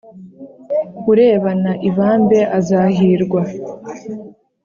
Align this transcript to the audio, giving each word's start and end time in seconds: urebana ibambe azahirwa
urebana 1.11 1.71
ibambe 1.89 2.39
azahirwa 2.57 3.41